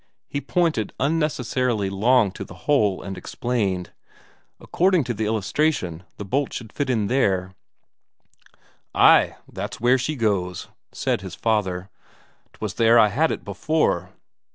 He 0.27 0.41
pointed 0.41 0.93
unnecessarily 0.99 1.87
long 1.91 2.31
to 2.31 2.43
the 2.43 2.55
hole 2.65 3.03
and 3.03 3.15
explained: 3.15 3.91
"According 4.59 5.03
to 5.03 5.13
the 5.13 5.27
illustration, 5.27 6.01
the 6.17 6.25
bolt 6.25 6.53
should 6.53 6.73
fit 6.73 6.89
in 6.89 7.05
there." 7.05 7.53
"Ay, 8.95 9.35
that's 9.47 9.79
where 9.79 9.99
she 9.99 10.15
goes," 10.15 10.69
said 10.91 11.21
his 11.21 11.35
father. 11.35 11.91
"'Twas 12.53 12.73
there 12.73 12.97
I 12.97 13.09
had 13.09 13.29
it 13.31 13.45
before." 13.45 14.09